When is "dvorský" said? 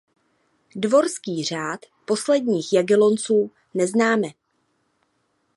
0.75-1.43